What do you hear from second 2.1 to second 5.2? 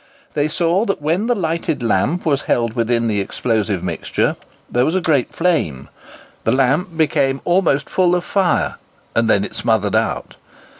was held within the explosive mixture, there was a